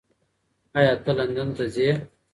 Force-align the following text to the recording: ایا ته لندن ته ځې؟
ایا 0.77 0.93
ته 1.03 1.11
لندن 1.17 1.47
ته 1.57 1.63
ځې؟ 1.73 1.87